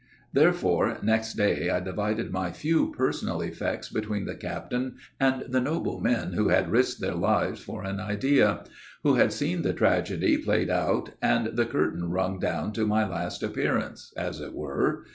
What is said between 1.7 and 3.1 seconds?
divided my few